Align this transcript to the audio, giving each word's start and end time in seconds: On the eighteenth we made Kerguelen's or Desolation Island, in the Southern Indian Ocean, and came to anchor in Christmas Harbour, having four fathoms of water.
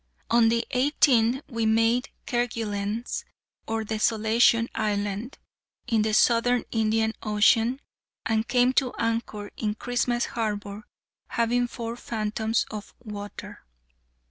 On 0.31 0.49
the 0.49 0.65
eighteenth 0.71 1.43
we 1.47 1.67
made 1.67 2.09
Kerguelen's 2.25 3.23
or 3.67 3.83
Desolation 3.83 4.67
Island, 4.73 5.37
in 5.85 6.01
the 6.01 6.15
Southern 6.15 6.63
Indian 6.71 7.13
Ocean, 7.21 7.79
and 8.25 8.47
came 8.47 8.73
to 8.73 8.93
anchor 8.97 9.51
in 9.57 9.75
Christmas 9.75 10.25
Harbour, 10.25 10.85
having 11.27 11.67
four 11.67 11.95
fathoms 11.95 12.65
of 12.71 12.95
water. 13.03 13.63